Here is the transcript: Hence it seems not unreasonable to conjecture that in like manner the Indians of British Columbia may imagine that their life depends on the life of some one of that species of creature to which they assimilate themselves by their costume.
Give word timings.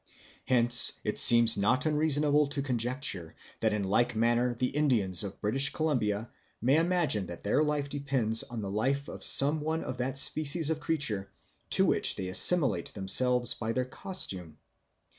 Hence 0.47 0.93
it 1.03 1.19
seems 1.19 1.57
not 1.59 1.85
unreasonable 1.85 2.47
to 2.47 2.63
conjecture 2.63 3.35
that 3.59 3.71
in 3.71 3.83
like 3.83 4.15
manner 4.15 4.55
the 4.55 4.65
Indians 4.69 5.23
of 5.23 5.39
British 5.41 5.71
Columbia 5.71 6.31
may 6.59 6.77
imagine 6.77 7.27
that 7.27 7.43
their 7.43 7.61
life 7.61 7.87
depends 7.87 8.41
on 8.41 8.63
the 8.63 8.71
life 8.71 9.07
of 9.07 9.23
some 9.23 9.61
one 9.61 9.83
of 9.83 9.97
that 9.97 10.17
species 10.17 10.71
of 10.71 10.79
creature 10.79 11.29
to 11.69 11.85
which 11.85 12.15
they 12.15 12.29
assimilate 12.29 12.91
themselves 12.95 13.53
by 13.53 13.73
their 13.73 13.85
costume. 13.85 14.57